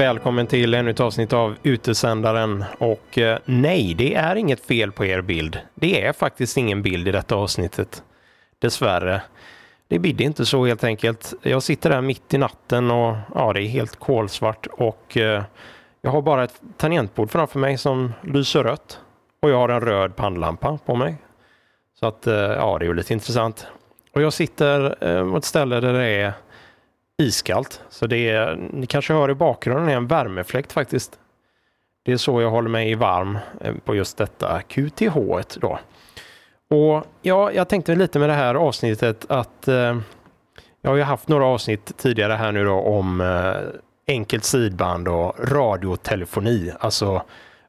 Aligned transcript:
Välkommen 0.00 0.46
till 0.46 0.74
ännu 0.74 0.90
ett 0.90 1.00
avsnitt 1.00 1.32
av 1.32 1.56
Utesändaren 1.62 2.64
och 2.78 3.18
eh, 3.18 3.38
nej, 3.44 3.94
det 3.94 4.14
är 4.14 4.36
inget 4.36 4.60
fel 4.60 4.92
på 4.92 5.04
er 5.04 5.20
bild. 5.20 5.58
Det 5.74 6.06
är 6.06 6.12
faktiskt 6.12 6.56
ingen 6.56 6.82
bild 6.82 7.08
i 7.08 7.12
detta 7.12 7.34
avsnittet. 7.34 8.02
Dessvärre. 8.58 9.22
Det 9.88 9.98
bidde 9.98 10.24
inte 10.24 10.46
så 10.46 10.66
helt 10.66 10.84
enkelt. 10.84 11.34
Jag 11.42 11.62
sitter 11.62 11.90
där 11.90 12.00
mitt 12.00 12.34
i 12.34 12.38
natten 12.38 12.90
och 12.90 13.16
ja, 13.34 13.52
det 13.52 13.62
är 13.62 13.68
helt 13.68 13.96
kolsvart 13.96 14.66
och 14.66 15.16
eh, 15.16 15.42
jag 16.02 16.10
har 16.10 16.22
bara 16.22 16.44
ett 16.44 16.60
tangentbord 16.76 17.30
framför 17.30 17.58
mig 17.58 17.78
som 17.78 18.12
lyser 18.22 18.64
rött 18.64 19.00
och 19.42 19.50
jag 19.50 19.56
har 19.56 19.68
en 19.68 19.80
röd 19.80 20.16
pannlampa 20.16 20.78
på 20.86 20.94
mig. 20.94 21.16
Så 22.00 22.06
att 22.06 22.26
eh, 22.26 22.34
ja, 22.34 22.78
det 22.78 22.84
är 22.84 22.88
ju 22.88 22.94
lite 22.94 23.12
intressant. 23.12 23.66
Och 24.12 24.22
jag 24.22 24.32
sitter 24.32 25.04
eh, 25.04 25.30
på 25.30 25.36
ett 25.36 25.44
ställe 25.44 25.80
där 25.80 25.92
det 25.92 26.06
är 26.06 26.32
iskallt. 27.20 27.80
Så 27.88 28.06
det 28.06 28.30
är, 28.30 28.56
ni 28.72 28.86
kanske 28.86 29.12
hör 29.12 29.30
i 29.30 29.34
bakgrunden, 29.34 29.88
är 29.88 29.96
en 29.96 30.06
värmefläkt 30.06 30.72
faktiskt. 30.72 31.18
Det 32.04 32.12
är 32.12 32.16
så 32.16 32.40
jag 32.40 32.50
håller 32.50 32.70
mig 32.70 32.94
varm 32.94 33.38
eh, 33.60 33.74
på 33.84 33.94
just 33.94 34.16
detta 34.16 34.62
QTH 34.62 35.16
då. 35.60 35.78
Och 36.70 37.04
ja, 37.22 37.52
jag 37.52 37.68
tänkte 37.68 37.94
lite 37.94 38.18
med 38.18 38.28
det 38.28 38.34
här 38.34 38.54
avsnittet 38.54 39.26
att 39.28 39.68
eh, 39.68 39.98
jag 40.82 40.90
har 40.90 40.96
ju 40.96 41.02
haft 41.02 41.28
några 41.28 41.46
avsnitt 41.46 41.96
tidigare 41.96 42.32
här 42.32 42.52
nu 42.52 42.64
då 42.64 42.80
om 42.80 43.20
eh, 43.20 44.14
enkelt 44.14 44.44
sidband 44.44 45.08
och 45.08 45.34
radiotelefoni, 45.38 46.72
alltså 46.80 47.22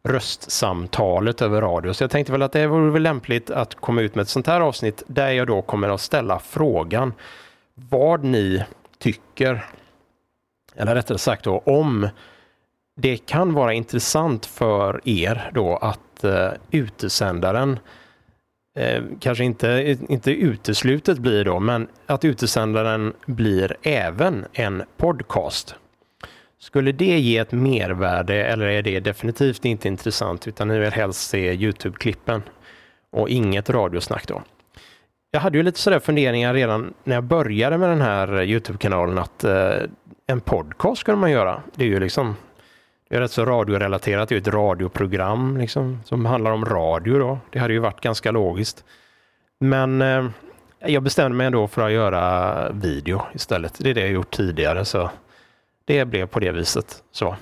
röstsamtalet 0.03 1.41
över 1.41 1.61
radio. 1.61 1.93
Så 1.93 2.03
jag 2.03 2.11
tänkte 2.11 2.31
väl 2.31 2.41
att 2.41 2.51
det 2.51 2.67
vore 2.67 2.91
väl 2.91 3.01
lämpligt 3.01 3.49
att 3.49 3.75
komma 3.75 4.01
ut 4.01 4.15
med 4.15 4.23
ett 4.23 4.29
sånt 4.29 4.47
här 4.47 4.61
avsnitt 4.61 5.03
där 5.07 5.31
jag 5.31 5.47
då 5.47 5.61
kommer 5.61 5.89
att 5.89 6.01
ställa 6.01 6.39
frågan 6.39 7.13
vad 7.75 8.23
ni 8.23 8.63
tycker, 9.01 9.65
eller 10.75 10.95
rättare 10.95 11.17
sagt 11.17 11.43
då 11.43 11.59
om 11.59 12.09
det 12.95 13.17
kan 13.17 13.53
vara 13.53 13.73
intressant 13.73 14.45
för 14.45 15.01
er 15.05 15.51
då 15.53 15.77
att 15.77 16.23
eh, 16.23 16.51
utesändaren 16.71 17.79
eh, 18.77 19.03
kanske 19.19 19.43
inte, 19.43 19.97
inte 20.09 20.31
uteslutet 20.31 21.17
blir 21.17 21.45
då, 21.45 21.59
men 21.59 21.87
att 22.05 22.25
utesändaren 22.25 23.13
blir 23.25 23.77
även 23.81 24.45
en 24.53 24.83
podcast. 24.97 25.75
Skulle 26.59 26.91
det 26.91 27.19
ge 27.19 27.37
ett 27.37 27.51
mervärde 27.51 28.43
eller 28.43 28.65
är 28.65 28.81
det 28.81 28.99
definitivt 28.99 29.65
inte 29.65 29.87
intressant 29.87 30.47
utan 30.47 30.67
ni 30.67 30.79
vill 30.79 30.91
helst 30.91 31.29
se 31.29 31.53
Youtube-klippen 31.53 32.41
och 33.11 33.29
inget 33.29 33.69
radiosnack 33.69 34.27
då? 34.27 34.41
Jag 35.31 35.41
hade 35.41 35.57
ju 35.57 35.63
lite 35.63 35.79
sådär 35.79 35.99
funderingar 35.99 36.53
redan 36.53 36.93
när 37.03 37.15
jag 37.15 37.23
började 37.23 37.77
med 37.77 37.89
den 37.89 38.01
här 38.01 38.43
Youtube-kanalen 38.43 39.17
att 39.17 39.43
eh, 39.43 39.75
en 40.27 40.41
podcast 40.41 41.01
skulle 41.01 41.17
man 41.17 41.31
göra. 41.31 41.61
Det 41.75 41.83
är 41.83 41.87
ju 41.87 41.99
liksom 41.99 42.35
det 43.09 43.15
är 43.17 43.21
rätt 43.21 43.31
så 43.31 43.45
radiorelaterat, 43.45 44.29
det 44.29 44.35
är 44.35 44.39
ett 44.39 44.47
radioprogram 44.47 45.57
liksom, 45.57 45.99
som 46.05 46.25
handlar 46.25 46.51
om 46.51 46.65
radio 46.65 47.19
då. 47.19 47.39
Det 47.49 47.59
hade 47.59 47.73
ju 47.73 47.79
varit 47.79 48.01
ganska 48.01 48.31
logiskt. 48.31 48.83
Men 49.59 50.01
eh, 50.01 50.25
jag 50.79 51.03
bestämde 51.03 51.37
mig 51.37 51.47
ändå 51.47 51.67
för 51.67 51.85
att 51.85 51.91
göra 51.91 52.69
video 52.71 53.21
istället. 53.33 53.73
Det 53.79 53.89
är 53.89 53.93
det 53.93 54.01
jag 54.01 54.11
gjort 54.11 54.31
tidigare 54.31 54.85
så 54.85 55.09
det 55.85 56.05
blev 56.05 56.27
på 56.27 56.39
det 56.39 56.51
viset. 56.51 57.03
så. 57.11 57.35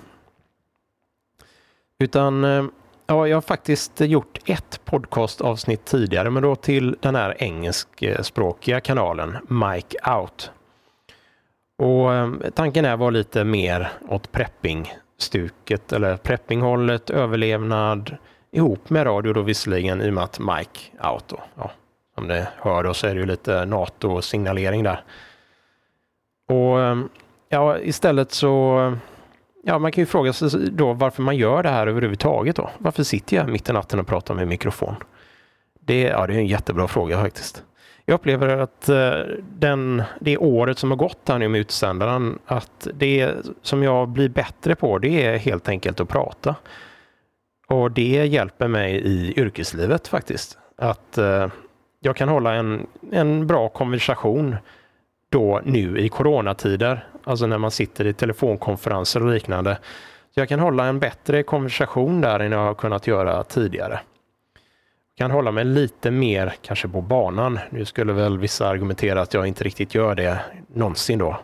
Utan 1.99 2.43
eh, 2.43 2.65
ja, 3.09 3.27
jag 3.27 3.37
har 3.37 3.41
faktiskt 3.41 4.01
gjort 4.01 4.37
ett 4.45 4.81
podcastavsnitt 4.85 5.85
tidigare, 5.85 6.29
men 6.29 6.43
då 6.43 6.55
till 6.55 6.97
den 6.99 7.15
här 7.15 7.43
engelskspråkiga 7.43 8.81
kanalen 8.81 9.37
Mike 9.47 10.11
Out. 10.11 10.51
Och 11.77 12.13
eh, 12.13 12.31
tanken 12.55 12.85
är 12.85 12.97
var 12.97 13.11
lite 13.11 13.43
mer 13.43 13.91
åt 14.07 14.31
prepping-stuket 14.31 15.93
eller 15.93 16.17
preppinghållet, 16.17 17.09
överlevnad 17.09 18.17
ihop 18.51 18.89
med 18.89 19.05
radio 19.05 19.33
då 19.33 19.41
visserligen 19.41 20.01
i 20.01 20.09
och 20.09 20.13
med 20.13 20.23
att 20.23 20.39
Mike 20.39 21.07
Out 21.11 21.27
då. 21.27 21.39
Ja, 21.55 21.71
som 22.15 22.27
det 22.27 22.47
hör 22.57 22.83
då 22.83 22.93
så 22.93 23.07
är 23.07 23.15
det 23.15 23.19
ju 23.19 23.25
lite 23.25 23.65
NATO-signalering 23.65 24.83
där. 24.83 25.03
Och 26.47 26.81
eh, 26.81 26.97
ja, 27.49 27.79
istället 27.79 28.31
så 28.31 28.79
eh, 28.79 28.93
Ja, 29.63 29.79
man 29.79 29.91
kan 29.91 30.01
ju 30.01 30.05
fråga 30.05 30.33
sig 30.33 30.49
då 30.71 30.93
varför 30.93 31.21
man 31.23 31.37
gör 31.37 31.63
det 31.63 31.69
här 31.69 31.87
överhuvudtaget 31.87 32.55
då. 32.55 32.69
Varför 32.77 33.03
sitter 33.03 33.37
jag 33.37 33.49
mitt 33.49 33.69
i 33.69 33.73
natten 33.73 33.99
och 33.99 34.07
pratar 34.07 34.33
med 34.33 34.47
mikrofon? 34.47 34.95
Det, 35.79 36.01
ja, 36.01 36.27
det 36.27 36.33
är 36.33 36.37
en 36.37 36.47
jättebra 36.47 36.87
fråga 36.87 37.21
faktiskt. 37.21 37.63
Jag 38.05 38.15
upplever 38.15 38.57
att 38.57 38.89
eh, 38.89 39.11
den, 39.59 40.03
det 40.19 40.37
året 40.37 40.77
som 40.77 40.91
har 40.91 40.97
gått 40.97 41.29
här 41.29 41.39
nu 41.39 41.47
med 41.47 41.61
utsändaren, 41.61 42.39
att 42.45 42.87
det 42.93 43.31
som 43.61 43.83
jag 43.83 44.09
blir 44.09 44.29
bättre 44.29 44.75
på, 44.75 44.97
det 44.97 45.25
är 45.25 45.37
helt 45.37 45.69
enkelt 45.69 45.99
att 45.99 46.09
prata. 46.09 46.55
Och 47.67 47.91
det 47.91 48.25
hjälper 48.25 48.67
mig 48.67 48.95
i 48.95 49.33
yrkeslivet 49.39 50.07
faktiskt. 50.07 50.57
Att 50.77 51.17
eh, 51.17 51.47
jag 51.99 52.15
kan 52.15 52.29
hålla 52.29 52.53
en, 52.53 52.87
en 53.11 53.47
bra 53.47 53.69
konversation 53.69 54.55
då 55.29 55.61
nu 55.65 55.99
i 55.99 56.09
coronatider, 56.09 57.07
alltså 57.29 57.45
när 57.47 57.57
man 57.57 57.71
sitter 57.71 58.07
i 58.07 58.13
telefonkonferenser 58.13 59.23
och 59.23 59.33
liknande. 59.33 59.77
Så 60.33 60.39
jag 60.39 60.49
kan 60.49 60.59
hålla 60.59 60.85
en 60.85 60.99
bättre 60.99 61.43
konversation 61.43 62.21
där 62.21 62.39
än 62.39 62.51
jag 62.51 62.59
har 62.59 62.73
kunnat 62.73 63.07
göra 63.07 63.43
tidigare. 63.43 63.99
Jag 65.15 65.25
kan 65.25 65.31
hålla 65.31 65.51
mig 65.51 65.65
lite 65.65 66.11
mer 66.11 66.53
kanske 66.61 66.87
på 66.87 67.01
banan. 67.01 67.59
Nu 67.69 67.85
skulle 67.85 68.13
väl 68.13 68.37
vissa 68.37 68.67
argumentera 68.67 69.21
att 69.21 69.33
jag 69.33 69.47
inte 69.47 69.63
riktigt 69.63 69.95
gör 69.95 70.15
det 70.15 70.39
någonsin 70.73 71.19
då. 71.19 71.39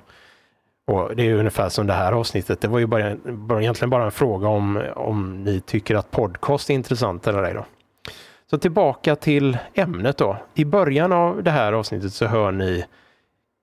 Och 0.88 1.16
Det 1.16 1.30
är 1.30 1.34
ungefär 1.34 1.70
som 1.70 1.88
det 1.88 1.94
här 1.94 2.12
avsnittet. 2.12 2.62
Det 2.62 2.68
var 2.68 2.80
ju 2.80 2.86
bara, 2.86 3.16
bara, 3.26 3.62
egentligen 3.62 3.90
bara 3.90 4.06
en 4.06 4.12
fråga 4.12 4.48
om, 4.48 4.84
om 4.96 5.44
ni 5.44 5.62
tycker 5.62 5.96
att 5.96 6.12
podcast 6.12 6.70
är 6.70 6.74
intressant 6.74 7.28
eller 7.28 7.44
ej. 7.44 7.54
Då. 7.54 7.66
Så 8.50 8.58
tillbaka 8.58 9.16
till 9.16 9.58
ämnet 9.74 10.18
då. 10.18 10.38
I 10.54 10.66
början 10.66 11.12
av 11.12 11.44
det 11.44 11.52
här 11.52 11.74
avsnittet 11.74 12.14
så 12.14 12.26
hör 12.26 12.52
ni 12.52 12.86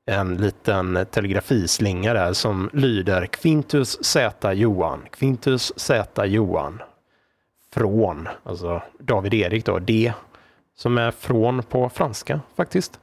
en 0.07 0.37
liten 0.37 1.07
telegrafislinga 1.11 2.15
där 2.15 2.33
som 2.33 2.71
lyder 2.73 3.27
Quintus 3.27 4.05
Z 4.05 4.53
Johan. 4.53 5.03
Quintus 5.11 5.73
Z 5.77 6.27
Johan. 6.27 6.83
Från, 7.73 8.29
alltså 8.43 8.83
David 8.99 9.35
Erik 9.35 9.65
då, 9.65 9.79
D. 9.79 10.13
Som 10.77 10.99
är 10.99 11.11
från 11.11 11.63
på 11.63 11.89
franska 11.89 12.41
faktiskt. 12.57 13.01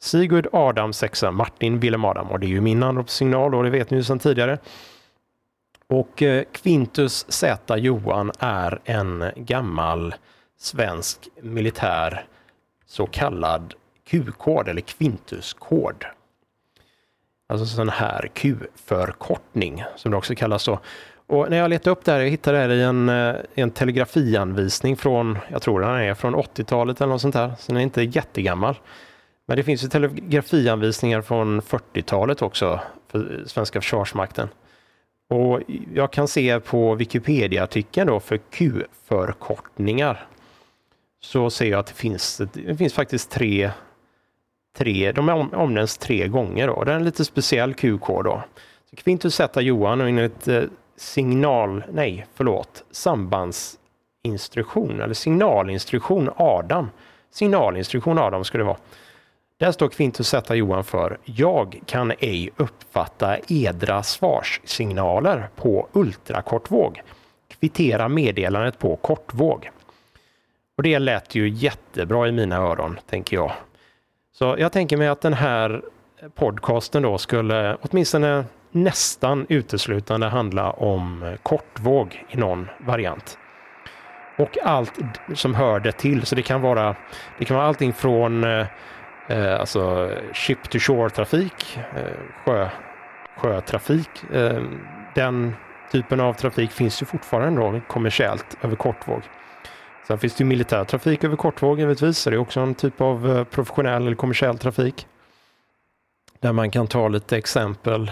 Sigurd 0.00 0.48
Adam 0.52 0.92
6 0.92 1.24
Martin 1.32 1.80
Willem 1.80 2.04
Adam 2.04 2.30
och 2.30 2.40
det 2.40 2.46
är 2.46 2.48
ju 2.48 2.60
min 2.60 2.82
anropssignal 2.82 3.54
och 3.54 3.64
det 3.64 3.70
vet 3.70 3.90
ni 3.90 3.96
ju 3.96 4.04
sedan 4.04 4.18
tidigare. 4.18 4.58
Och 5.86 6.22
eh, 6.22 6.44
Quintus 6.52 7.26
Z 7.28 7.76
Johan 7.76 8.32
är 8.38 8.80
en 8.84 9.24
gammal 9.36 10.14
svensk 10.58 11.28
militär 11.40 12.26
så 12.86 13.06
kallad 13.06 13.74
Q-kod 14.04 14.68
eller 14.68 14.80
Quintus-kod. 14.80 16.04
Alltså 17.52 17.66
sån 17.66 17.88
här 17.88 18.30
Q-förkortning 18.34 19.84
som 19.96 20.10
det 20.10 20.16
också 20.16 20.34
kallas 20.34 20.62
så. 20.62 20.78
Och 21.26 21.50
när 21.50 21.56
jag 21.56 21.70
letade 21.70 21.90
upp 21.90 22.04
det 22.04 22.12
här, 22.12 22.20
jag 22.20 22.28
hittade 22.28 22.58
det 22.58 22.62
här 22.62 22.70
i 22.70 22.82
en, 22.82 23.08
eh, 23.08 23.34
en 23.54 23.70
telegrafianvisning 23.70 24.96
från, 24.96 25.38
jag 25.48 25.62
tror 25.62 25.80
den 25.80 25.90
är 25.90 26.14
från 26.14 26.34
80-talet 26.34 27.00
eller 27.00 27.12
något 27.12 27.20
sånt 27.20 27.34
där, 27.34 27.52
så 27.58 27.72
den 27.72 27.76
är 27.76 27.82
inte 27.82 28.02
jättegammal. 28.02 28.78
Men 29.46 29.56
det 29.56 29.62
finns 29.62 29.84
ju 29.84 29.88
telegrafianvisningar 29.88 31.22
från 31.22 31.62
40-talet 31.62 32.42
också 32.42 32.80
för 33.08 33.44
svenska 33.46 33.80
försvarsmakten. 33.80 34.48
Och 35.30 35.60
jag 35.94 36.12
kan 36.12 36.28
se 36.28 36.60
på 36.60 36.94
Wikipedia-artikeln 36.94 38.06
då 38.06 38.20
för 38.20 38.36
Q-förkortningar 38.36 40.26
så 41.20 41.50
ser 41.50 41.70
jag 41.70 41.80
att 41.80 41.86
det 41.86 41.94
finns, 41.94 42.40
det 42.52 42.76
finns 42.76 42.94
faktiskt 42.94 43.30
tre 43.30 43.70
tre, 44.76 45.12
de 45.12 45.50
omnämns 45.54 45.98
tre 45.98 46.28
gånger. 46.28 46.66
Då. 46.66 46.84
Det 46.84 46.92
är 46.92 46.96
en 46.96 47.04
lite 47.04 47.24
speciell 47.24 47.74
QK 47.74 48.06
då. 48.06 48.42
Så 48.90 48.96
Quintus 48.96 49.34
Z 49.34 49.60
Johan 49.60 50.00
och 50.00 50.08
enligt 50.08 50.48
eh, 50.48 50.62
signal, 50.96 51.84
nej 51.92 52.26
förlåt, 52.34 52.84
sambandsinstruktion 52.90 55.00
eller 55.00 55.14
signalinstruktion 55.14 56.30
Adam. 56.36 56.90
Signalinstruktion 57.30 58.18
Adam 58.18 58.44
skulle 58.44 58.62
det 58.62 58.68
vara. 58.68 58.78
Där 59.58 59.72
står 59.72 59.88
Quintus 59.88 60.28
Z 60.28 60.54
Johan 60.54 60.84
för 60.84 61.18
Jag 61.24 61.80
kan 61.86 62.12
ej 62.18 62.50
uppfatta 62.56 63.36
edra 63.48 64.02
svarssignaler 64.02 65.48
på 65.56 65.88
ultrakortvåg. 65.92 67.02
Kvittera 67.48 68.08
meddelandet 68.08 68.78
på 68.78 68.96
kortvåg. 68.96 69.70
Och 70.76 70.82
det 70.82 70.98
lät 70.98 71.34
ju 71.34 71.48
jättebra 71.48 72.28
i 72.28 72.32
mina 72.32 72.56
öron, 72.56 72.98
tänker 73.06 73.36
jag. 73.36 73.52
Så 74.34 74.56
jag 74.58 74.72
tänker 74.72 74.96
mig 74.96 75.08
att 75.08 75.20
den 75.20 75.34
här 75.34 75.82
podcasten 76.34 77.02
då 77.02 77.18
skulle 77.18 77.76
åtminstone 77.80 78.44
nästan 78.70 79.46
uteslutande 79.48 80.26
handla 80.26 80.70
om 80.70 81.36
kortvåg 81.42 82.24
i 82.28 82.36
någon 82.36 82.68
variant. 82.78 83.38
Och 84.38 84.58
allt 84.62 85.00
som 85.34 85.54
hör 85.54 85.80
det 85.80 85.92
till. 85.92 86.26
Så 86.26 86.34
det 86.34 86.42
kan 86.42 86.60
vara, 86.60 86.96
det 87.38 87.44
kan 87.44 87.56
vara 87.56 87.66
allting 87.66 87.92
från 87.92 88.44
eh, 88.44 88.66
eh 89.28 89.60
alltså 89.60 90.10
ship 90.34 90.70
to 90.70 90.78
shore 90.78 91.10
trafik, 91.10 91.78
eh, 91.96 92.02
sjö, 92.44 92.68
sjötrafik, 93.36 94.24
eh, 94.32 94.62
den 95.14 95.54
typen 95.92 96.20
av 96.20 96.32
trafik 96.32 96.70
finns 96.70 97.02
ju 97.02 97.06
fortfarande 97.06 97.60
då 97.60 97.80
kommersiellt 97.88 98.56
över 98.62 98.76
kortvåg. 98.76 99.22
Sen 100.06 100.18
finns 100.18 100.34
det 100.34 100.44
ju 100.44 100.48
militär 100.48 100.84
trafik 100.84 101.24
över 101.24 101.36
kortvåg 101.36 101.80
givetvis, 101.80 102.18
så 102.18 102.30
det 102.30 102.36
är 102.36 102.40
också 102.40 102.60
en 102.60 102.74
typ 102.74 103.00
av 103.00 103.30
eh, 103.30 103.44
professionell 103.44 104.06
eller 104.06 104.16
kommersiell 104.16 104.58
trafik. 104.58 105.06
Där 106.40 106.52
man 106.52 106.70
kan 106.70 106.86
ta 106.86 107.08
lite 107.08 107.36
exempel 107.36 108.10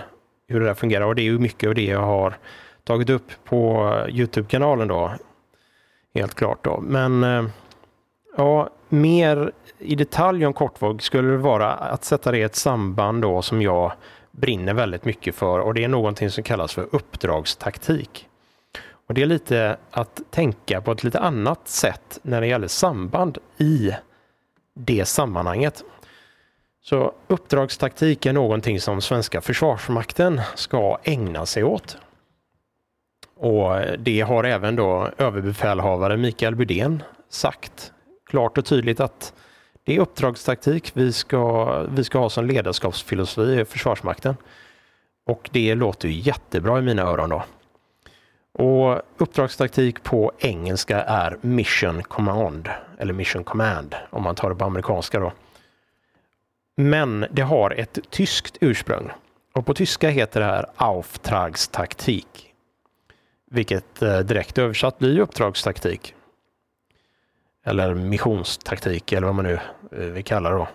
hur 0.49 0.61
det 0.61 0.67
där 0.67 0.75
fungerar 0.75 1.05
och 1.05 1.15
det 1.15 1.23
är 1.23 1.25
ju 1.25 1.39
mycket 1.39 1.69
av 1.69 1.75
det 1.75 1.85
jag 1.85 2.03
har 2.03 2.39
tagit 2.85 3.11
upp 3.11 3.31
på 3.45 3.93
eh, 3.95 4.17
Youtube-kanalen 4.17 4.89
då. 4.89 5.13
Helt 6.15 6.35
klart 6.35 6.65
då. 6.65 6.81
Men 6.81 7.25
eh, 7.25 7.45
ja, 8.37 8.71
mer 8.89 9.53
i 9.79 9.95
detalj 9.95 10.47
om 10.47 10.53
kortvåg 10.53 11.03
skulle 11.03 11.29
det 11.31 11.37
vara 11.37 11.73
att 11.73 12.05
sätta 12.05 12.31
det 12.31 12.39
i 12.39 12.43
ett 12.43 12.57
samband 12.57 13.23
då 13.23 13.43
som 13.43 13.63
jag 13.63 13.93
brinner 14.31 14.75
väldigt 14.75 15.05
mycket 15.05 15.35
för 15.35 15.59
och 15.59 15.75
det 15.75 15.85
är 15.85 15.89
någonting 15.89 16.31
som 16.31 16.45
kallas 16.45 16.75
för 16.75 16.89
uppdragstaktik. 16.93 18.30
Och 19.11 19.15
Det 19.15 19.23
är 19.23 19.27
lite 19.27 19.77
att 19.91 20.21
tänka 20.31 20.81
på 20.81 20.93
ett 20.93 21.05
lite 21.05 21.19
annat 21.19 21.69
sätt 21.69 22.19
när 22.23 22.41
det 22.41 22.47
gäller 22.47 22.69
samband 22.69 23.39
i 23.59 23.91
det 24.75 25.05
sammanhanget. 25.05 25.85
Så 26.83 27.15
uppdragstaktik 27.27 28.27
är 28.27 28.33
någonting 28.33 28.81
som 28.81 29.01
svenska 29.01 29.41
försvarsmakten 29.41 30.41
ska 30.55 30.99
ägna 31.05 31.47
sig 31.47 31.65
åt. 31.65 31.99
Och 33.37 33.81
det 33.99 34.21
har 34.21 34.45
även 34.45 34.77
då 34.77 35.09
överbefälhavare 35.19 36.17
Mikael 36.17 36.57
Bydén 36.57 37.03
sagt 37.29 37.93
klart 38.27 38.59
och 38.59 38.65
tydligt 38.65 39.01
att 39.01 39.35
det 39.85 39.97
är 39.97 40.01
uppdragstaktik 40.01 40.91
vi 40.95 41.13
ska, 41.13 41.83
vi 41.83 42.05
ska 42.05 42.19
ha 42.19 42.31
som 42.31 42.47
ledarskapsfilosofi 42.47 43.61
i 43.61 43.65
Försvarsmakten. 43.65 44.37
Och 45.27 45.51
det 45.53 45.75
låter 45.75 46.09
ju 46.09 46.15
jättebra 46.15 46.79
i 46.79 46.83
mina 46.83 47.03
öron 47.03 47.31
då. 47.31 47.43
Och 48.53 49.03
uppdragstaktik 49.19 50.03
på 50.03 50.33
engelska 50.39 51.03
är 51.03 51.37
Mission 51.41 52.03
Command, 52.03 52.69
eller 52.99 53.13
Mission 53.13 53.45
Command 53.45 53.95
om 54.11 54.23
man 54.23 54.35
tar 54.35 54.51
det 54.51 54.57
på 54.57 54.65
amerikanska 54.65 55.21
då. 55.21 55.33
Men 56.77 57.27
det 57.31 57.43
har 57.43 57.71
ett 57.71 57.99
tyskt 58.11 58.59
ursprung 58.61 59.11
och 59.53 59.67
på 59.67 59.75
tyska 59.75 60.09
heter 60.09 60.41
det 60.41 60.47
här 60.47 60.67
Auftragstaktik. 60.77 62.55
Vilket 63.51 64.03
eh, 64.03 64.19
direkt 64.19 64.59
översatt 64.59 64.99
blir 64.99 65.19
uppdragstaktik. 65.19 66.15
Eller 67.65 67.95
missionstaktik 67.95 69.13
eller 69.13 69.27
vad 69.27 69.35
man 69.37 69.45
nu 69.45 69.59
eh, 69.93 69.99
vill 69.99 70.25
kalla 70.25 70.51
det 70.51 70.57
då. 70.57 70.69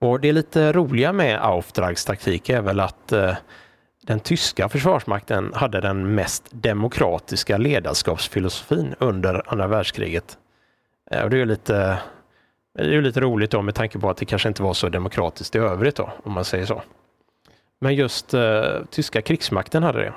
Och 0.00 0.20
det 0.20 0.32
lite 0.32 0.72
roliga 0.72 1.12
med 1.12 1.40
Auftragstaktik 1.42 2.48
är 2.48 2.60
väl 2.60 2.80
att 2.80 3.12
eh, 3.12 3.36
den 4.08 4.20
tyska 4.20 4.68
försvarsmakten 4.68 5.52
hade 5.54 5.80
den 5.80 6.14
mest 6.14 6.44
demokratiska 6.50 7.58
ledarskapsfilosofin 7.58 8.94
under 8.98 9.42
andra 9.46 9.66
världskriget. 9.66 10.38
Eh, 11.10 11.22
och 11.22 11.30
det 11.30 11.40
är 11.40 11.46
lite, 11.46 11.98
det 12.74 12.96
är 12.96 13.02
lite 13.02 13.20
roligt 13.20 13.50
då 13.50 13.62
med 13.62 13.74
tanke 13.74 13.98
på 13.98 14.10
att 14.10 14.16
det 14.16 14.24
kanske 14.24 14.48
inte 14.48 14.62
var 14.62 14.74
så 14.74 14.88
demokratiskt 14.88 15.54
i 15.54 15.58
övrigt 15.58 15.96
då, 15.96 16.10
om 16.22 16.32
man 16.32 16.44
säger 16.44 16.66
så. 16.66 16.82
Men 17.80 17.94
just 17.94 18.34
eh, 18.34 18.62
tyska 18.90 19.22
krigsmakten 19.22 19.82
hade 19.82 19.98
det. 19.98 20.12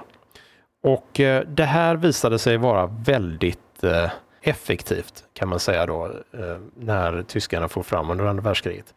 Och 0.84 1.20
eh, 1.20 1.44
det 1.48 1.66
här 1.66 1.96
visade 1.96 2.40
sig 2.40 2.58
vara 2.58 2.86
väldigt 3.06 3.84
eh, 3.84 4.12
effektivt 4.42 5.24
kan 5.34 5.50
man 5.50 5.60
säga 5.60 5.86
då 5.86 6.06
eh, 6.06 6.58
när 6.76 7.24
tyskarna 7.24 7.68
får 7.68 7.84
fram 7.84 8.10
under 8.10 8.26
andra 8.26 8.44
världskriget. 8.44 8.94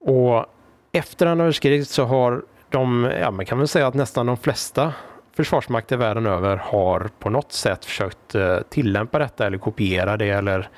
Och 0.00 0.46
efter 0.92 1.26
andra 1.26 1.44
världskriget 1.44 1.88
så 1.88 2.04
har 2.04 2.42
de, 2.70 3.10
ja 3.20 3.30
man 3.30 3.46
kan 3.46 3.58
väl 3.58 3.68
säga 3.68 3.86
att 3.86 3.94
nästan 3.94 4.26
de 4.26 4.36
flesta 4.36 4.94
försvarsmakter 5.32 5.96
världen 5.96 6.26
över 6.26 6.56
har 6.56 7.10
på 7.18 7.30
något 7.30 7.52
sätt 7.52 7.84
försökt 7.84 8.34
eh, 8.34 8.58
tillämpa 8.68 9.18
detta 9.18 9.46
eller 9.46 9.58
kopiera 9.58 10.16
det 10.16 10.30
eller 10.30 10.68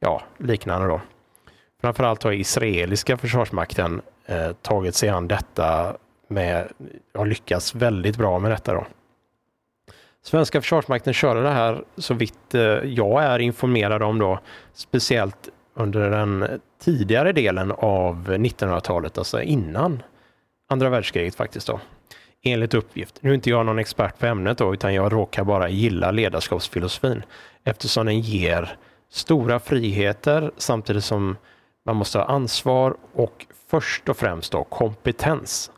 ja, 0.00 0.22
liknande 0.38 0.88
då. 0.88 1.00
Framförallt 1.80 2.22
har 2.22 2.32
israeliska 2.32 3.16
försvarsmakten 3.16 4.02
eh, 4.26 4.52
tagit 4.52 4.94
sig 4.94 5.08
an 5.08 5.28
detta 5.28 5.96
med, 6.28 6.68
har 7.14 7.26
lyckats 7.26 7.74
väldigt 7.74 8.16
bra 8.16 8.38
med 8.38 8.50
detta 8.50 8.74
då. 8.74 8.86
Svenska 10.22 10.60
försvarsmakten 10.60 11.14
körde 11.14 11.42
det 11.42 11.50
här 11.50 11.84
så 11.96 12.14
vitt 12.14 12.54
eh, 12.54 12.60
jag 12.84 13.24
är 13.24 13.38
informerad 13.38 14.02
om 14.02 14.18
då, 14.18 14.38
speciellt 14.74 15.48
under 15.74 16.10
den 16.10 16.60
tidigare 16.82 17.32
delen 17.32 17.72
av 17.72 18.28
1900-talet, 18.28 19.18
alltså 19.18 19.42
innan 19.42 20.02
andra 20.68 20.88
världskriget 20.88 21.34
faktiskt 21.34 21.66
då. 21.66 21.80
Enligt 22.42 22.74
uppgift. 22.74 23.18
Nu 23.20 23.30
är 23.30 23.34
inte 23.34 23.50
jag 23.50 23.66
någon 23.66 23.78
expert 23.78 24.18
på 24.18 24.26
ämnet 24.26 24.58
då, 24.58 24.74
utan 24.74 24.94
jag 24.94 25.12
råkar 25.12 25.44
bara 25.44 25.68
gilla 25.68 26.10
ledarskapsfilosofin 26.10 27.22
eftersom 27.64 28.06
den 28.06 28.20
ger 28.20 28.76
stora 29.10 29.60
friheter 29.60 30.50
samtidigt 30.56 31.04
som 31.04 31.36
man 31.84 31.96
måste 31.96 32.18
ha 32.18 32.24
ansvar 32.24 32.96
och 33.12 33.46
först 33.68 34.08
och 34.08 34.16
främst 34.16 34.52
då 34.52 34.64
kompetens. 34.64 35.70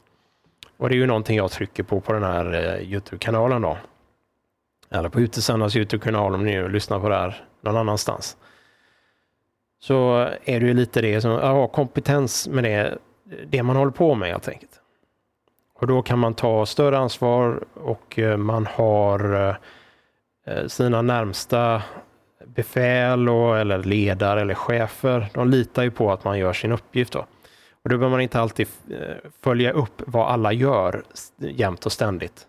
Och 0.77 0.89
det 0.89 0.95
är 0.95 0.97
ju 0.97 1.07
någonting 1.07 1.37
jag 1.37 1.51
trycker 1.51 1.83
på 1.83 2.01
på 2.01 2.13
den 2.13 2.23
här 2.23 2.53
eh, 2.55 2.93
Youtube-kanalen 2.93 3.63
då. 3.63 3.79
Eller 4.91 5.09
på 5.09 5.21
Utesändarnas 5.21 5.77
Youtube-kanal 5.77 6.35
om 6.35 6.45
ni 6.45 6.69
lyssnar 6.69 7.01
på 7.01 7.09
det 7.09 7.17
här 7.17 7.45
någon 7.61 7.77
annanstans. 7.77 8.37
Så 9.81 10.29
är 10.45 10.61
det 10.61 10.67
ju 10.67 10.75
lite 10.75 11.01
det 11.01 11.21
som, 11.21 11.31
ja, 11.31 11.67
kompetens 11.69 12.49
med 12.49 12.65
det, 12.65 12.99
det 13.47 13.63
man 13.63 13.77
håller 13.77 13.93
på 13.93 14.15
med 14.15 14.29
helt 14.29 14.49
enkelt. 14.49 14.81
Och 15.81 15.87
då 15.87 16.03
kan 16.03 16.19
man 16.19 16.35
ta 16.35 16.67
större 16.67 16.99
ansvar 16.99 17.65
och 17.75 18.19
eh, 18.19 18.37
man 18.37 18.67
har 18.67 19.49
eh, 19.49 19.55
eh, 20.47 20.67
sina 20.67 21.03
närmsta 21.03 21.83
befäl 22.47 23.29
och, 23.29 23.59
eller 23.59 23.79
ledare 23.79 24.41
eller 24.41 24.55
chefer. 24.55 25.29
De 25.35 25.51
litar 25.51 25.83
ju 25.83 25.91
på 25.91 26.13
att 26.13 26.25
man 26.25 26.39
gör 26.39 26.53
sin 26.53 26.73
uppgift. 26.73 27.13
Då. 27.13 27.19
Och 27.83 27.91
då 27.91 27.99
behöver 27.99 28.09
man 28.09 28.21
inte 28.21 28.41
alltid 28.41 28.69
följa 29.43 29.73
upp 29.73 30.03
vad 30.07 30.29
alla 30.29 30.53
gör 30.53 31.03
jämt 31.39 31.87
och 31.87 31.93
ständigt. 31.93 32.47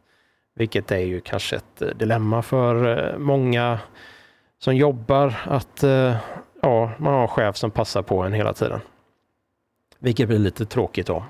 Vilket 0.56 0.92
är 0.92 0.98
ju 0.98 1.22
kanske 1.22 1.56
ett 1.56 2.00
dilemma 2.00 2.42
för 2.42 3.16
många 3.18 3.80
som 4.60 4.76
jobbar 4.76 5.34
att 5.46 5.84
ja, 6.62 6.92
man 6.98 7.14
har 7.14 7.22
en 7.22 7.28
chef 7.28 7.58
som 7.58 7.72
passar 7.72 8.02
på 8.02 8.22
en 8.22 8.34
hela 8.34 8.54
tiden. 8.54 8.80
Vilket 10.04 10.28
blir 10.28 10.40
lite 10.40 10.66
tråkigt 10.66 11.08
då. 11.08 11.26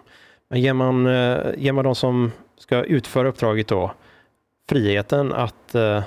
Men 0.50 0.62
ger 0.62 0.74
man, 0.74 1.08
eh, 1.08 1.54
ger 1.58 1.72
man 1.72 1.86
de 1.86 1.96
som 1.96 2.32
ska 2.58 2.84
utföra 2.84 3.28
uppdraget 3.28 3.68
då 3.68 3.94
friheten 4.70 5.34
att 5.34 5.76
eh, 5.76 6.04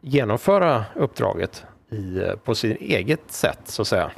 genomföra 0.00 0.84
uppdraget 0.94 1.64
i, 1.90 2.18
eh, 2.18 2.34
på 2.36 2.54
sitt 2.54 2.80
eget 2.80 3.20
sätt 3.32 3.60
så 3.64 3.82
att 3.82 3.88
säga. 3.88 4.10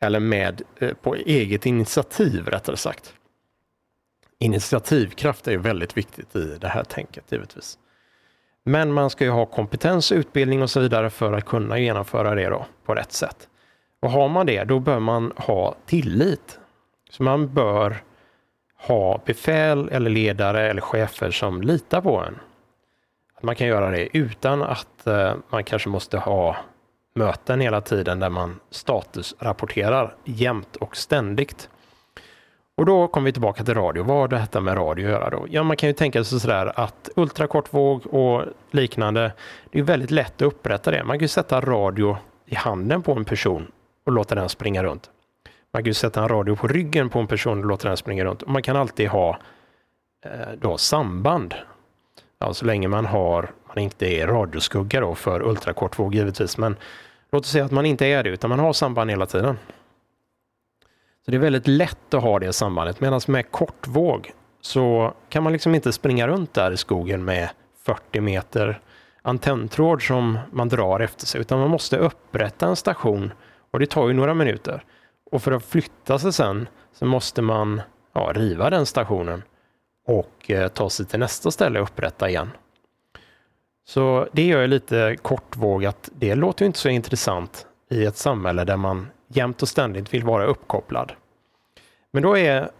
Eller 0.00 0.20
med, 0.20 0.62
på 1.02 1.14
eget 1.14 1.66
initiativ 1.66 2.46
rättare 2.46 2.76
sagt. 2.76 3.14
Initiativkraft 4.38 5.48
är 5.48 5.56
väldigt 5.56 5.96
viktigt 5.96 6.36
i 6.36 6.56
det 6.60 6.68
här 6.68 6.84
tänket 6.84 7.32
givetvis. 7.32 7.78
Men 8.64 8.92
man 8.92 9.10
ska 9.10 9.24
ju 9.24 9.30
ha 9.30 9.46
kompetens, 9.46 10.12
utbildning 10.12 10.62
och 10.62 10.70
så 10.70 10.80
vidare 10.80 11.10
för 11.10 11.32
att 11.32 11.44
kunna 11.44 11.78
genomföra 11.78 12.34
det 12.34 12.48
då 12.48 12.66
på 12.84 12.94
rätt 12.94 13.12
sätt. 13.12 13.48
Och 14.04 14.10
har 14.10 14.28
man 14.28 14.46
det, 14.46 14.64
då 14.64 14.78
bör 14.78 14.98
man 14.98 15.32
ha 15.36 15.74
tillit. 15.86 16.58
Så 17.10 17.22
man 17.22 17.54
bör 17.54 17.96
ha 18.76 19.20
befäl 19.24 19.88
eller 19.88 20.10
ledare 20.10 20.70
eller 20.70 20.80
chefer 20.80 21.30
som 21.30 21.62
litar 21.62 22.00
på 22.00 22.18
en. 22.18 22.38
Att 23.34 23.42
man 23.42 23.56
kan 23.56 23.66
göra 23.66 23.90
det 23.90 24.16
utan 24.16 24.62
att 24.62 25.06
eh, 25.06 25.34
man 25.48 25.64
kanske 25.64 25.88
måste 25.88 26.18
ha 26.18 26.56
möten 27.14 27.60
hela 27.60 27.80
tiden 27.80 28.20
där 28.20 28.30
man 28.30 28.60
statusrapporterar 28.70 30.14
jämt 30.24 30.76
och 30.76 30.96
ständigt. 30.96 31.68
Och 32.76 32.86
då 32.86 33.08
kommer 33.08 33.24
vi 33.24 33.32
tillbaka 33.32 33.64
till 33.64 33.74
radio. 33.74 34.02
Vad 34.02 34.16
har 34.16 34.28
detta 34.28 34.60
med 34.60 34.76
radio 34.76 35.06
att 35.06 35.12
göra 35.12 35.30
då? 35.30 35.46
Ja, 35.50 35.62
man 35.62 35.76
kan 35.76 35.88
ju 35.88 35.92
tänka 35.92 36.24
sig 36.24 36.40
sådär 36.40 36.72
att 36.76 37.08
ultrakortvåg 37.16 38.06
och 38.06 38.44
liknande, 38.70 39.32
det 39.70 39.78
är 39.78 39.82
väldigt 39.82 40.10
lätt 40.10 40.34
att 40.34 40.42
upprätta 40.42 40.90
det. 40.90 41.04
Man 41.04 41.18
kan 41.18 41.24
ju 41.24 41.28
sätta 41.28 41.60
radio 41.60 42.16
i 42.46 42.54
handen 42.54 43.02
på 43.02 43.12
en 43.12 43.24
person 43.24 43.66
och 44.06 44.12
låta 44.12 44.34
den 44.34 44.48
springa 44.48 44.82
runt. 44.82 45.10
Man 45.72 45.82
kan 45.82 45.90
ju 45.90 45.94
sätta 45.94 46.22
en 46.22 46.28
radio 46.28 46.56
på 46.56 46.68
ryggen 46.68 47.10
på 47.10 47.18
en 47.18 47.26
person 47.26 47.58
och 47.58 47.64
låta 47.64 47.88
den 47.88 47.96
springa 47.96 48.24
runt. 48.24 48.46
Man 48.46 48.62
kan 48.62 48.76
alltid 48.76 49.08
ha 49.08 49.38
eh, 50.24 50.52
då 50.58 50.78
samband. 50.78 51.54
Ja, 52.38 52.54
så 52.54 52.64
länge 52.64 52.88
man 52.88 53.06
har, 53.06 53.50
man 53.68 53.78
inte 53.78 54.06
är 54.06 54.26
radioskugga 54.26 55.00
då 55.00 55.14
för 55.14 55.42
ultrakortvåg 55.42 56.14
givetvis, 56.14 56.58
men 56.58 56.76
låt 57.32 57.42
oss 57.44 57.50
säga 57.50 57.64
att 57.64 57.70
man 57.70 57.86
inte 57.86 58.06
är 58.06 58.22
det, 58.22 58.30
utan 58.30 58.50
man 58.50 58.58
har 58.58 58.72
samband 58.72 59.10
hela 59.10 59.26
tiden. 59.26 59.58
Så 61.24 61.30
det 61.30 61.36
är 61.36 61.40
väldigt 61.40 61.66
lätt 61.66 62.14
att 62.14 62.22
ha 62.22 62.38
det 62.38 62.52
sambandet. 62.52 63.00
Medan 63.00 63.20
med 63.28 63.50
kortvåg 63.50 64.32
så 64.60 65.14
kan 65.28 65.42
man 65.42 65.52
liksom 65.52 65.74
inte 65.74 65.92
springa 65.92 66.28
runt 66.28 66.54
där 66.54 66.70
i 66.72 66.76
skogen 66.76 67.24
med 67.24 67.48
40 67.82 68.20
meter 68.20 68.80
antenntråd 69.22 70.02
som 70.02 70.38
man 70.50 70.68
drar 70.68 71.00
efter 71.00 71.26
sig, 71.26 71.40
utan 71.40 71.58
man 71.58 71.70
måste 71.70 71.96
upprätta 71.96 72.66
en 72.66 72.76
station 72.76 73.32
och 73.74 73.80
det 73.80 73.86
tar 73.86 74.08
ju 74.08 74.14
några 74.14 74.34
minuter. 74.34 74.84
Och 75.30 75.42
för 75.42 75.52
att 75.52 75.64
flytta 75.64 76.18
sig 76.18 76.32
sen 76.32 76.68
så 76.92 77.06
måste 77.06 77.42
man 77.42 77.82
ja, 78.12 78.32
riva 78.34 78.70
den 78.70 78.86
stationen 78.86 79.42
och 80.06 80.50
eh, 80.50 80.68
ta 80.68 80.90
sig 80.90 81.06
till 81.06 81.18
nästa 81.18 81.50
ställe 81.50 81.80
och 81.80 81.88
upprätta 81.88 82.28
igen. 82.28 82.50
Så 83.86 84.28
det 84.32 84.46
gör 84.46 84.60
jag 84.60 84.70
lite 84.70 85.16
kortvågat. 85.22 86.10
Det 86.12 86.34
låter 86.34 86.62
ju 86.62 86.66
inte 86.66 86.78
så 86.78 86.88
intressant 86.88 87.66
i 87.90 88.04
ett 88.04 88.16
samhälle 88.16 88.64
där 88.64 88.76
man 88.76 89.06
jämt 89.28 89.62
och 89.62 89.68
ständigt 89.68 90.14
vill 90.14 90.24
vara 90.24 90.44
uppkopplad. 90.44 91.12
Men 92.10 92.22
då 92.22 92.38
är 92.38 92.70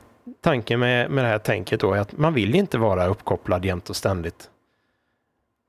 tanken 0.40 0.80
med, 0.80 1.10
med 1.10 1.24
det 1.24 1.28
här 1.28 1.38
tänket 1.38 1.80
då 1.80 1.94
att 1.94 2.18
man 2.18 2.34
vill 2.34 2.54
inte 2.54 2.78
vara 2.78 3.06
uppkopplad 3.06 3.64
jämt 3.64 3.90
och 3.90 3.96
ständigt. 3.96 4.50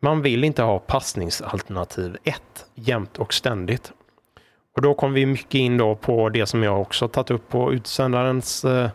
Man 0.02 0.22
vill 0.22 0.44
inte 0.44 0.64
ha 0.64 0.80
passningsalternativ 0.80 2.18
1 2.24 2.42
jämt 2.76 3.20
och 3.20 3.34
ständigt. 3.34 3.94
Och 4.76 4.82
då 4.82 4.94
kommer 4.94 5.16
vi 5.16 5.26
mycket 5.26 5.56
in 5.56 5.78
då 5.78 5.96
på 5.96 6.30
det 6.30 6.46
som 6.46 6.64
jag 6.64 6.82
också 6.82 7.08
tagit 7.08 7.32
upp 7.32 7.50
på 7.50 7.74
utsändarens 7.74 8.66
eh, 8.66 8.90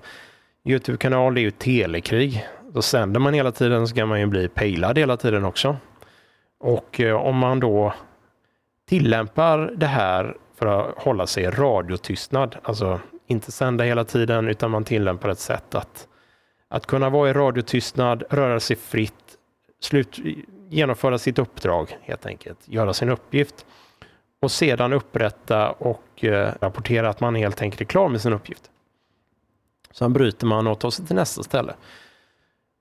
Youtube-kanal, 0.65 1.35
det 1.35 1.41
är 1.41 1.43
ju 1.43 1.51
telekrig. 1.51 2.47
Då 2.73 2.83
sänder 2.83 3.21
man 3.21 3.35
hela 3.35 3.53
tiden 3.53 3.89
så 3.89 3.95
kan 3.95 4.09
man 4.09 4.21
ju 4.21 4.27
bli 4.27 4.49
pejlad 4.49 4.99
hela 4.99 5.17
tiden 5.17 5.45
också. 5.45 5.77
Och 6.61 7.01
eh, 7.01 7.17
om 7.17 7.37
man 7.37 7.61
då 7.61 7.95
tillämpar 8.89 9.59
det 9.77 9.87
här 9.87 10.37
för 10.59 10.67
att 10.67 10.99
hålla 10.99 11.27
sig 11.27 11.45
i 11.45 11.51
radiotystnad, 11.51 12.57
alltså 12.63 13.01
inte 13.27 13.53
sända 13.53 13.85
hela 13.85 14.05
tiden 14.05 14.49
utan 14.49 14.71
man 14.71 14.85
tillämpar 14.85 15.29
ett 15.29 15.39
sätt 15.39 15.75
att, 15.75 16.09
att 16.69 16.87
kunna 16.87 17.11
vara 17.11 17.31
i 17.31 17.33
radiotystnad, 17.33 18.25
röra 18.31 18.61
sig 18.61 18.77
fritt, 18.77 19.37
slut, 19.81 20.19
genomföra 20.69 21.19
sitt 21.19 21.39
uppdrag 21.39 21.99
helt 22.03 22.27
enkelt, 22.27 22.59
göra 22.65 22.93
sin 22.93 23.09
uppgift 23.09 23.67
och 24.40 24.50
sedan 24.50 24.92
upprätta 24.92 25.70
och 25.70 26.25
eh, 26.25 26.52
rapportera 26.61 27.09
att 27.09 27.20
man 27.20 27.35
helt 27.35 27.62
enkelt 27.62 27.80
är 27.80 27.85
klar 27.85 28.09
med 28.09 28.20
sin 28.20 28.32
uppgift. 28.32 28.70
Sen 29.92 30.12
bryter 30.12 30.47
man 30.47 30.66
och 30.66 30.78
tar 30.78 30.90
sig 30.90 31.06
till 31.06 31.16
nästa 31.16 31.42
ställe. 31.42 31.75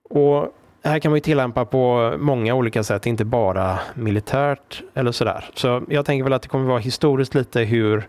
Och 0.10 0.54
här 0.84 1.00
kan 1.00 1.12
man 1.12 1.22
tillämpa 1.22 1.66
på 1.66 2.16
många 2.20 2.54
olika 2.56 2.84
sätt, 2.84 3.06
inte 3.06 3.26
bara 3.26 3.80
militärt 3.94 4.84
eller 4.94 5.12
sådär. 5.12 5.50
Så 5.54 5.84
jag 5.90 6.06
tänker 6.06 6.24
väl 6.24 6.34
att 6.34 6.42
det 6.42 6.50
kommer 6.50 6.66
vara 6.66 6.80
historiskt 6.80 7.36
lite 7.36 7.62
hur 7.62 8.08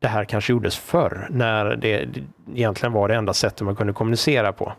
det 0.00 0.08
här 0.08 0.24
kanske 0.24 0.52
gjordes 0.52 0.76
förr, 0.76 1.26
när 1.30 1.76
det 1.76 2.06
egentligen 2.54 2.92
var 2.92 3.08
det 3.08 3.14
enda 3.14 3.34
sättet 3.34 3.60
man 3.60 3.76
kunde 3.76 3.92
kommunicera 3.92 4.52
på. 4.52 4.72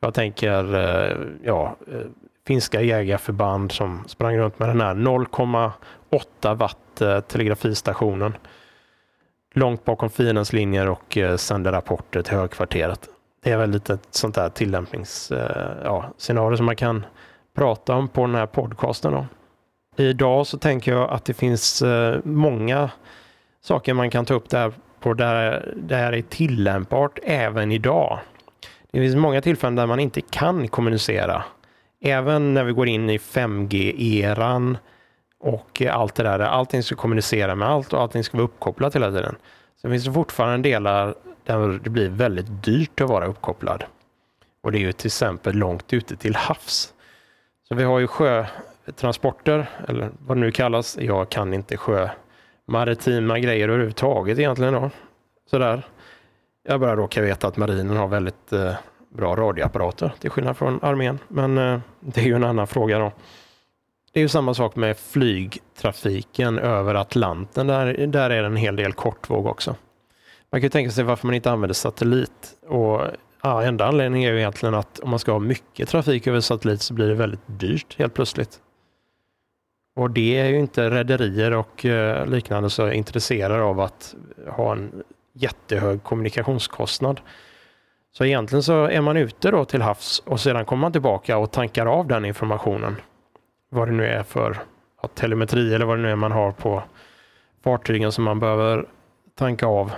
Jag 0.00 0.14
tänker, 0.14 0.74
eh, 0.74 1.16
ja, 1.42 1.76
eh, 1.92 2.00
finska 2.46 2.82
jägarförband 2.82 3.72
som 3.72 4.04
sprang 4.06 4.36
runt 4.38 4.58
med 4.58 4.68
den 4.68 4.80
här 4.80 4.94
8 6.10 6.54
watt 6.54 7.00
eh, 7.00 7.20
telegrafistationen 7.20 8.36
långt 9.54 9.84
bakom 9.84 10.10
fiendens 10.10 10.52
linjer 10.52 10.88
och 10.88 11.16
eh, 11.16 11.36
sänder 11.36 11.72
rapporter 11.72 12.22
till 12.22 12.34
högkvarteret 12.34 13.08
det 13.42 13.50
är 13.50 13.56
väl 13.56 13.70
lite 13.70 13.94
ett 13.94 14.08
sånt 14.10 14.34
där 14.34 14.48
tillämpningsscenario 14.48 16.48
eh, 16.48 16.52
ja, 16.52 16.56
som 16.56 16.66
man 16.66 16.76
kan 16.76 17.06
prata 17.54 17.94
om 17.94 18.08
på 18.08 18.20
den 18.20 18.34
här 18.34 18.46
podcasten. 18.46 19.12
Då. 19.12 19.26
Idag 20.02 20.46
så 20.46 20.58
tänker 20.58 20.92
jag 20.92 21.10
att 21.10 21.24
det 21.24 21.34
finns 21.34 21.82
många 22.24 22.90
saker 23.60 23.94
man 23.94 24.10
kan 24.10 24.24
ta 24.24 24.34
upp 24.34 24.50
där 24.50 24.72
på 25.00 25.14
där 25.14 25.72
det 25.76 25.96
här 25.96 26.12
är 26.12 26.22
tillämpbart 26.22 27.18
även 27.22 27.72
idag. 27.72 28.18
Det 28.90 29.00
finns 29.00 29.16
många 29.16 29.40
tillfällen 29.40 29.76
där 29.76 29.86
man 29.86 30.00
inte 30.00 30.20
kan 30.20 30.68
kommunicera. 30.68 31.44
Även 32.00 32.54
när 32.54 32.64
vi 32.64 32.72
går 32.72 32.88
in 32.88 33.10
i 33.10 33.18
5G-eran 33.18 34.76
och 35.40 35.82
allt 35.90 36.14
det 36.14 36.22
där, 36.22 36.38
allting 36.40 36.82
ska 36.82 36.96
kommunicera 36.96 37.54
med 37.54 37.68
allt 37.68 37.92
och 37.92 38.00
allting 38.00 38.24
ska 38.24 38.36
vara 38.36 38.44
uppkopplat 38.44 38.94
hela 38.94 39.10
tiden. 39.10 39.36
Sen 39.80 39.90
finns 39.90 40.04
det 40.04 40.12
fortfarande 40.12 40.68
delar 40.68 41.14
där 41.44 41.80
det 41.84 41.90
blir 41.90 42.08
väldigt 42.08 42.64
dyrt 42.64 43.00
att 43.00 43.08
vara 43.08 43.26
uppkopplad. 43.26 43.84
Och 44.60 44.72
det 44.72 44.78
är 44.78 44.80
ju 44.80 44.92
till 44.92 45.06
exempel 45.06 45.56
långt 45.56 45.92
ute 45.92 46.16
till 46.16 46.36
havs. 46.36 46.94
Så 47.68 47.74
vi 47.74 47.84
har 47.84 47.98
ju 47.98 48.06
sjötransporter, 48.06 49.70
eller 49.88 50.10
vad 50.26 50.36
det 50.36 50.40
nu 50.40 50.50
kallas. 50.50 50.98
Jag 51.00 51.28
kan 51.28 51.54
inte 51.54 51.76
sjö 51.76 52.08
maritima 52.66 53.38
grejer 53.38 53.68
överhuvudtaget 53.68 54.38
egentligen. 54.38 54.74
Då. 54.74 54.90
Sådär. 55.50 55.86
Jag 56.62 56.80
bara 56.80 56.96
råkar 56.96 57.22
veta 57.22 57.48
att 57.48 57.56
marinen 57.56 57.96
har 57.96 58.08
väldigt 58.08 58.52
eh, 58.52 58.72
bra 59.08 59.36
radioapparater 59.36 60.12
till 60.18 60.30
skillnad 60.30 60.56
från 60.56 60.78
armén. 60.82 61.18
Men 61.28 61.58
eh, 61.58 61.80
det 62.00 62.20
är 62.20 62.24
ju 62.24 62.34
en 62.34 62.44
annan 62.44 62.66
fråga 62.66 62.98
då. 62.98 63.12
Det 64.12 64.20
är 64.20 64.22
ju 64.22 64.28
samma 64.28 64.54
sak 64.54 64.76
med 64.76 64.96
flygtrafiken 64.96 66.58
över 66.58 66.94
Atlanten. 66.94 67.66
Där, 67.66 68.06
där 68.06 68.30
är 68.30 68.40
det 68.40 68.46
en 68.46 68.56
hel 68.56 68.76
del 68.76 68.92
kortvåg 68.92 69.46
också. 69.46 69.76
Man 70.50 70.60
kan 70.60 70.66
ju 70.66 70.70
tänka 70.70 70.90
sig 70.90 71.04
varför 71.04 71.26
man 71.26 71.34
inte 71.34 71.50
använder 71.50 71.74
satellit. 71.74 72.56
Och 72.66 73.00
ja, 73.42 73.62
enda 73.62 73.86
anledningen 73.86 74.30
är 74.30 74.34
ju 74.34 74.38
egentligen 74.38 74.74
att 74.74 74.98
om 74.98 75.10
man 75.10 75.18
ska 75.18 75.32
ha 75.32 75.38
mycket 75.38 75.88
trafik 75.88 76.26
över 76.26 76.40
satellit 76.40 76.82
så 76.82 76.94
blir 76.94 77.08
det 77.08 77.14
väldigt 77.14 77.46
dyrt 77.46 77.98
helt 77.98 78.14
plötsligt. 78.14 78.60
Och 79.96 80.10
det 80.10 80.38
är 80.38 80.48
ju 80.48 80.58
inte 80.58 80.90
rederier 80.90 81.52
och 81.52 81.84
eh, 81.84 82.26
liknande 82.26 82.70
så 82.70 82.90
intresserade 82.90 83.62
av 83.62 83.80
att 83.80 84.14
ha 84.48 84.72
en 84.72 85.02
jättehög 85.32 86.02
kommunikationskostnad. 86.02 87.20
Så 88.12 88.24
egentligen 88.24 88.62
så 88.62 88.84
är 88.84 89.00
man 89.00 89.16
ute 89.16 89.50
då 89.50 89.64
till 89.64 89.82
havs 89.82 90.22
och 90.26 90.40
sedan 90.40 90.64
kommer 90.64 90.80
man 90.80 90.92
tillbaka 90.92 91.38
och 91.38 91.50
tankar 91.50 91.86
av 91.86 92.06
den 92.06 92.24
informationen. 92.24 92.96
Vad 93.68 93.88
det 93.88 93.92
nu 93.92 94.06
är 94.06 94.22
för 94.22 94.58
ja, 95.02 95.08
telemetri 95.08 95.74
eller 95.74 95.86
vad 95.86 95.98
det 95.98 96.02
nu 96.02 96.10
är 96.10 96.16
man 96.16 96.32
har 96.32 96.52
på 96.52 96.82
fartygen 97.64 98.12
som 98.12 98.24
man 98.24 98.40
behöver 98.40 98.86
tanka 99.34 99.66
av. 99.66 99.92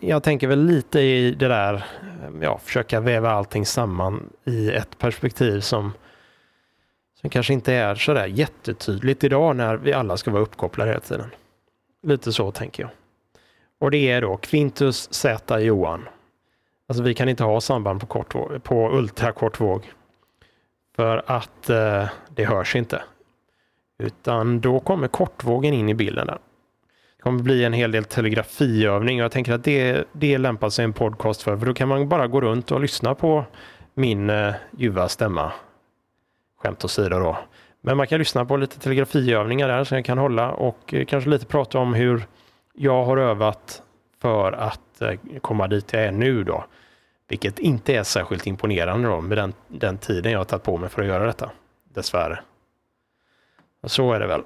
Jag 0.00 0.22
tänker 0.22 0.48
väl 0.48 0.64
lite 0.64 1.00
i 1.00 1.30
det 1.30 1.48
där, 1.48 1.74
eh, 1.74 2.30
ja, 2.40 2.58
försöka 2.58 3.00
väva 3.00 3.30
allting 3.30 3.66
samman 3.66 4.30
i 4.44 4.70
ett 4.70 4.98
perspektiv 4.98 5.60
som, 5.60 5.92
som 7.20 7.30
kanske 7.30 7.52
inte 7.52 7.74
är 7.74 7.94
sådär 7.94 8.26
jättetydligt 8.26 9.24
idag 9.24 9.56
när 9.56 9.76
vi 9.76 9.92
alla 9.92 10.16
ska 10.16 10.30
vara 10.30 10.42
uppkopplade 10.42 10.90
hela 10.90 11.00
tiden. 11.00 11.30
Lite 12.02 12.32
så 12.32 12.50
tänker 12.50 12.82
jag. 12.82 12.90
Och 13.78 13.90
det 13.90 14.10
är 14.10 14.20
då 14.20 14.36
Quintus 14.36 15.12
Z 15.12 15.60
Johan. 15.60 16.08
Alltså 16.88 17.02
vi 17.02 17.14
kan 17.14 17.28
inte 17.28 17.44
ha 17.44 17.60
samband 17.60 18.00
på, 18.00 18.06
kort, 18.06 18.62
på 18.62 18.90
ultrakortvåg. 18.92 19.92
För 20.96 21.22
att 21.26 21.70
eh, 21.70 22.08
det 22.28 22.44
hörs 22.44 22.76
inte. 22.76 23.02
Utan 23.98 24.60
då 24.60 24.80
kommer 24.80 25.08
kortvågen 25.08 25.74
in 25.74 25.88
i 25.88 25.94
bilden. 25.94 26.26
Där 26.26 26.38
kommer 27.22 27.42
bli 27.42 27.64
en 27.64 27.72
hel 27.72 27.92
del 27.92 28.04
telegrafiövning 28.04 29.20
och 29.20 29.24
jag 29.24 29.32
tänker 29.32 29.52
att 29.52 29.64
det, 29.64 30.04
det 30.12 30.38
lämpar 30.38 30.68
sig 30.68 30.84
en 30.84 30.92
podcast 30.92 31.42
för, 31.42 31.56
för 31.56 31.66
då 31.66 31.74
kan 31.74 31.88
man 31.88 32.08
bara 32.08 32.26
gå 32.26 32.40
runt 32.40 32.70
och 32.70 32.80
lyssna 32.80 33.14
på 33.14 33.44
min 33.94 34.30
eh, 34.30 34.54
ljuva 34.78 35.08
stämma. 35.08 35.52
Skämt 36.62 36.84
åsido 36.84 37.18
då. 37.18 37.38
Men 37.80 37.96
man 37.96 38.06
kan 38.06 38.18
lyssna 38.18 38.44
på 38.44 38.56
lite 38.56 38.78
telegrafiövningar 38.78 39.68
där 39.68 39.84
som 39.84 39.96
jag 39.96 40.04
kan 40.04 40.18
hålla 40.18 40.50
och 40.50 40.94
eh, 40.94 41.04
kanske 41.04 41.30
lite 41.30 41.46
prata 41.46 41.78
om 41.78 41.94
hur 41.94 42.26
jag 42.74 43.04
har 43.04 43.16
övat 43.16 43.82
för 44.22 44.52
att 44.52 45.00
eh, 45.00 45.40
komma 45.40 45.68
dit 45.68 45.92
jag 45.92 46.02
är 46.02 46.12
nu 46.12 46.44
då. 46.44 46.64
Vilket 47.28 47.58
inte 47.58 47.94
är 47.94 48.02
särskilt 48.02 48.46
imponerande 48.46 49.08
då 49.08 49.20
med 49.20 49.38
den, 49.38 49.54
den 49.68 49.98
tiden 49.98 50.32
jag 50.32 50.40
har 50.40 50.44
tagit 50.44 50.62
på 50.62 50.76
mig 50.76 50.88
för 50.88 51.02
att 51.02 51.08
göra 51.08 51.26
detta. 51.26 51.50
Dessvärre. 51.94 52.40
Så 53.84 54.12
är 54.12 54.20
det 54.20 54.26
väl. 54.26 54.42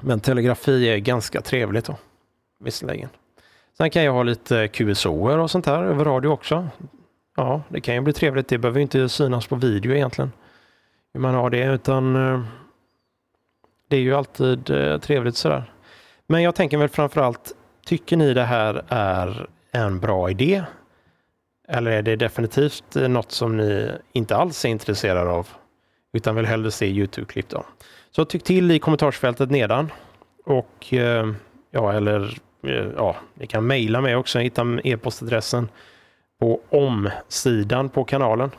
Men 0.00 0.20
telegrafi 0.20 0.88
är 0.88 0.98
ganska 0.98 1.40
trevligt 1.40 1.84
då, 1.84 1.96
visserligen. 2.58 3.08
Sen 3.76 3.90
kan 3.90 4.04
jag 4.04 4.12
ha 4.12 4.22
lite 4.22 4.68
QSOer 4.68 5.38
och 5.38 5.50
sånt 5.50 5.66
här 5.66 5.84
över 5.84 6.04
radio 6.04 6.28
också. 6.28 6.68
Ja, 7.36 7.62
det 7.68 7.80
kan 7.80 7.94
ju 7.94 8.00
bli 8.00 8.12
trevligt. 8.12 8.48
Det 8.48 8.58
behöver 8.58 8.80
inte 8.80 9.08
synas 9.08 9.46
på 9.46 9.56
video 9.56 9.92
egentligen. 9.92 10.32
Hur 11.12 11.20
man 11.20 11.34
har 11.34 11.50
det, 11.50 11.64
utan 11.64 12.16
eh, 12.16 12.42
det 13.88 13.96
är 13.96 14.00
ju 14.00 14.14
alltid 14.14 14.70
eh, 14.70 14.98
trevligt 14.98 15.36
sådär. 15.36 15.72
Men 16.26 16.42
jag 16.42 16.54
tänker 16.54 16.78
väl 16.78 16.88
framförallt, 16.88 17.52
tycker 17.86 18.16
ni 18.16 18.34
det 18.34 18.44
här 18.44 18.84
är 18.88 19.48
en 19.70 20.00
bra 20.00 20.30
idé? 20.30 20.64
Eller 21.68 21.90
är 21.90 22.02
det 22.02 22.16
definitivt 22.16 22.96
eh, 22.96 23.08
något 23.08 23.32
som 23.32 23.56
ni 23.56 23.90
inte 24.12 24.36
alls 24.36 24.64
är 24.64 24.68
intresserade 24.68 25.30
av? 25.30 25.48
Utan 26.12 26.36
vill 26.36 26.46
hellre 26.46 26.70
se 26.70 26.86
Youtube-klipp 26.86 27.48
då? 27.48 27.64
Så 28.10 28.24
tyck 28.24 28.42
till 28.42 28.70
i 28.70 28.78
kommentarsfältet 28.78 29.50
nedan. 29.50 29.92
Och 30.44 30.94
eh, 30.94 31.32
ja, 31.70 31.92
eller 31.92 32.38
eh, 32.62 32.86
ja, 32.96 33.16
ni 33.34 33.46
kan 33.46 33.66
mejla 33.66 34.00
mig 34.00 34.16
också. 34.16 34.38
Hitta 34.38 34.78
e-postadressen 34.84 35.68
på 36.40 36.60
omsidan 36.68 37.88
på 37.88 38.04
kanalen. 38.04 38.50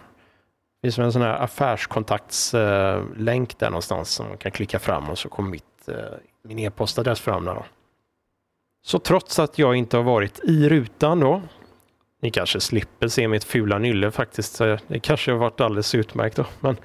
Det 0.82 0.88
finns 0.88 1.00
en 1.00 1.12
sån 1.12 1.22
här 1.22 1.44
affärskontaktslänk 1.44 3.60
där 3.60 3.70
någonstans 3.70 4.10
som 4.10 4.28
man 4.28 4.38
kan 4.38 4.52
klicka 4.52 4.80
fram 4.80 5.10
och 5.10 5.18
så 5.18 5.30
kommer 5.30 5.50
mitt, 5.50 5.90
min 6.44 6.60
e-postadress 6.60 7.20
fram 7.20 7.46
där. 7.46 7.56
Då. 7.56 7.66
Så 8.86 9.00
trots 9.00 9.40
att 9.40 9.60
jag 9.60 9.76
inte 9.76 9.98
har 9.98 10.04
varit 10.04 10.40
i 10.44 10.70
rutan 10.70 11.20
då, 11.20 11.42
ni 12.22 12.32
kanske 12.32 12.60
slipper 12.60 13.08
se 13.08 13.28
mitt 13.28 13.44
fula 13.44 13.78
nylle 13.78 14.12
faktiskt, 14.12 14.58
det 14.88 15.00
kanske 15.00 15.32
har 15.32 15.38
varit 15.38 15.62
alldeles 15.62 15.96
utmärkt 15.96 16.36
då. 16.36 16.46
Men 16.60 16.78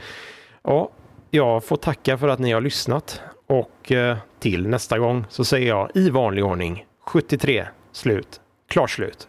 ja, 0.63 0.91
jag 1.31 1.65
får 1.65 1.77
tacka 1.77 2.19
för 2.19 2.29
att 2.29 2.39
ni 2.39 2.53
har 2.53 2.61
lyssnat 2.61 3.23
och 3.47 3.93
eh, 3.93 4.17
till 4.39 4.69
nästa 4.69 4.99
gång 4.99 5.25
så 5.29 5.45
säger 5.45 5.69
jag 5.69 5.91
i 5.95 6.11
vanlig 6.11 6.45
ordning 6.45 6.87
73 7.07 7.67
slut. 7.93 8.41
Klart 8.69 8.91
slut. 8.91 9.29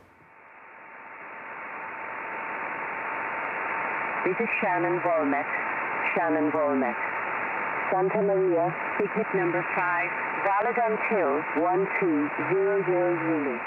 This 4.24 4.40
is 4.40 4.50
Shannon 4.62 5.00
Volmet. 5.04 5.46
Shannon 6.16 6.52
Volmet. 6.52 6.96
Santa 7.92 8.22
Maria, 8.22 8.74
ticket 8.98 9.34
number 9.34 9.62
5, 9.62 10.10
valid 10.46 10.78
until 10.90 11.44
1200 11.60 13.18
Zulu. 13.24 13.58